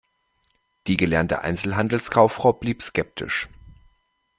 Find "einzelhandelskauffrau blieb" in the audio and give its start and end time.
1.43-2.81